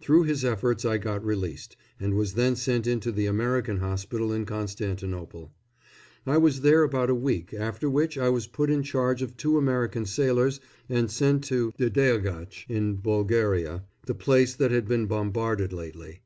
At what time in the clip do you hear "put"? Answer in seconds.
8.48-8.70